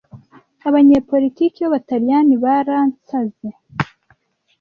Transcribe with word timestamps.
Abanyapolitike 0.67 1.59
b'Abataliyani 1.65 2.33
baransaze. 2.43 3.49